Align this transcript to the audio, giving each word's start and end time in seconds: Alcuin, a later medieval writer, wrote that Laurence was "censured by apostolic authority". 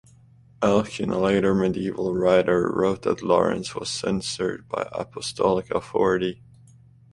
Alcuin, 0.63 1.11
a 1.13 1.17
later 1.19 1.53
medieval 1.53 2.15
writer, 2.15 2.67
wrote 2.73 3.03
that 3.03 3.21
Laurence 3.21 3.75
was 3.75 3.87
"censured 3.91 4.67
by 4.67 4.89
apostolic 4.93 5.69
authority". 5.69 6.41